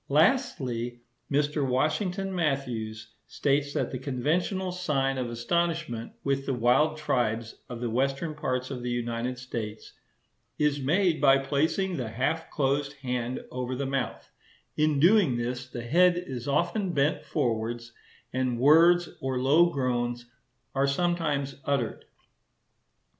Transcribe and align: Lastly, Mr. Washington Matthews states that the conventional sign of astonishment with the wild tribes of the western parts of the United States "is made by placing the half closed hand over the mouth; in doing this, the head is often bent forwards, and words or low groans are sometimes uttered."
Lastly, 0.09 1.01
Mr. 1.31 1.63
Washington 1.63 2.33
Matthews 2.33 3.13
states 3.27 3.71
that 3.75 3.91
the 3.91 3.99
conventional 3.99 4.71
sign 4.71 5.19
of 5.19 5.29
astonishment 5.29 6.13
with 6.23 6.47
the 6.47 6.55
wild 6.55 6.97
tribes 6.97 7.61
of 7.69 7.81
the 7.81 7.89
western 7.91 8.33
parts 8.33 8.71
of 8.71 8.81
the 8.81 8.89
United 8.89 9.37
States 9.37 9.93
"is 10.57 10.81
made 10.81 11.21
by 11.21 11.37
placing 11.37 11.97
the 11.97 12.09
half 12.09 12.49
closed 12.49 12.93
hand 13.03 13.41
over 13.51 13.75
the 13.75 13.85
mouth; 13.85 14.31
in 14.75 14.99
doing 14.99 15.37
this, 15.37 15.67
the 15.69 15.83
head 15.83 16.15
is 16.17 16.47
often 16.47 16.93
bent 16.93 17.23
forwards, 17.23 17.91
and 18.33 18.57
words 18.59 19.07
or 19.19 19.39
low 19.39 19.69
groans 19.69 20.25
are 20.73 20.87
sometimes 20.87 21.57
uttered." 21.63 22.05